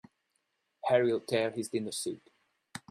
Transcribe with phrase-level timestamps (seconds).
[0.89, 2.31] Harry'll tear his dinner suit.